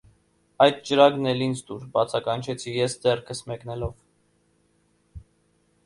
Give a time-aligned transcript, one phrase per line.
[0.65, 3.95] -Այդ ճրագն էլ ինձ տուր,- բացականչեցի ես, ձեռքս մեկնելով: